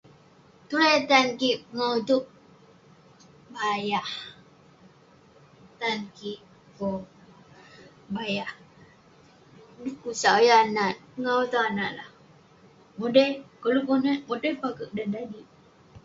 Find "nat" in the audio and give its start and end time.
10.77-10.95, 11.77-11.91, 14.05-14.19